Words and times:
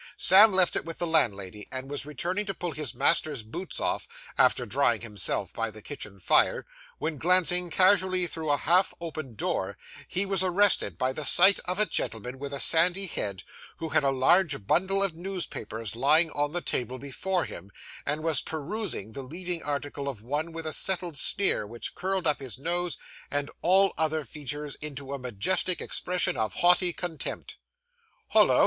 Sam 0.17 0.51
left 0.51 0.75
it 0.75 0.83
with 0.83 0.97
the 0.97 1.05
landlady, 1.05 1.67
and 1.71 1.87
was 1.87 2.07
returning 2.07 2.47
to 2.47 2.55
pull 2.55 2.71
his 2.71 2.95
master's 2.95 3.43
boots 3.43 3.79
off, 3.79 4.07
after 4.35 4.65
drying 4.65 5.01
himself 5.01 5.53
by 5.53 5.69
the 5.69 5.83
kitchen 5.83 6.19
fire, 6.19 6.65
when 6.97 7.17
glancing 7.19 7.69
casually 7.69 8.25
through 8.25 8.49
a 8.49 8.57
half 8.57 8.95
opened 8.99 9.37
door, 9.37 9.77
he 10.07 10.25
was 10.25 10.41
arrested 10.41 10.97
by 10.97 11.13
the 11.13 11.23
sight 11.23 11.59
of 11.65 11.77
a 11.77 11.85
gentleman 11.85 12.39
with 12.39 12.51
a 12.51 12.59
sandy 12.59 13.05
head 13.05 13.43
who 13.77 13.89
had 13.89 14.03
a 14.03 14.09
large 14.09 14.65
bundle 14.65 15.03
of 15.03 15.13
newspapers 15.13 15.95
lying 15.95 16.31
on 16.31 16.51
the 16.51 16.61
table 16.61 16.97
before 16.97 17.45
him, 17.45 17.69
and 18.03 18.23
was 18.23 18.41
perusing 18.41 19.11
the 19.11 19.21
leading 19.21 19.61
article 19.61 20.09
of 20.09 20.23
one 20.23 20.51
with 20.51 20.65
a 20.65 20.73
settled 20.73 21.15
sneer 21.15 21.67
which 21.67 21.93
curled 21.93 22.25
up 22.25 22.39
his 22.39 22.57
nose 22.57 22.97
and 23.29 23.51
all 23.61 23.93
other 23.99 24.25
features 24.25 24.73
into 24.81 25.13
a 25.13 25.19
majestic 25.19 25.79
expression 25.79 26.35
of 26.35 26.55
haughty 26.55 26.91
contempt. 26.91 27.57
'Hollo! 28.29 28.59